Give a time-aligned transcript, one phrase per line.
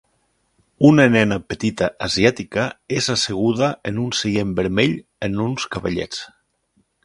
[0.87, 2.65] Una nena petita asiàtica
[3.01, 6.27] és asseguda en un seient vermell en uns cavallets.